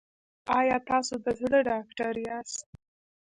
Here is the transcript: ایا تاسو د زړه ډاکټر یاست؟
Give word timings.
ایا 0.59 0.77
تاسو 0.89 1.13
د 1.25 1.27
زړه 1.39 1.59
ډاکټر 1.69 2.13
یاست؟ 2.27 2.65